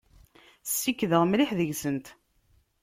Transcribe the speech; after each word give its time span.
Ssikkdeɣ 0.63 1.23
mliḥ 1.25 1.51
deg-sent. 1.57 2.07